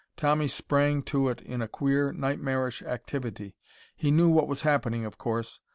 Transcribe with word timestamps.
Tommy 0.17 0.47
sprang 0.47 1.03
to 1.03 1.29
it 1.29 1.43
in 1.43 1.61
a 1.61 1.67
queer, 1.67 2.11
nightmarish 2.11 2.81
activity. 2.81 3.53
He 3.95 4.09
knew 4.09 4.29
what 4.29 4.47
was 4.47 4.63
happening, 4.63 5.05
of 5.05 5.19
course. 5.19 5.59